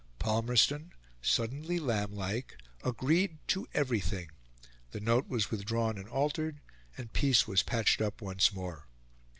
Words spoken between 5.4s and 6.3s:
withdrawn and